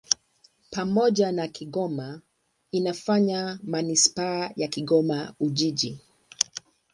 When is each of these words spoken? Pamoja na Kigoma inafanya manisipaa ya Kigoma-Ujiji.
Pamoja 0.71 1.31
na 1.31 1.47
Kigoma 1.47 2.21
inafanya 2.71 3.59
manisipaa 3.63 4.51
ya 4.55 4.67
Kigoma-Ujiji. 4.67 5.99